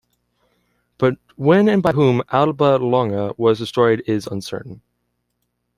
But 0.97 1.19
when 1.35 1.69
and 1.69 1.83
by 1.83 1.91
whom 1.91 2.23
Alba 2.31 2.79
Longa 2.79 3.33
was 3.37 3.59
destroyed 3.59 4.01
is 4.07 4.25
uncertain. 4.25 4.81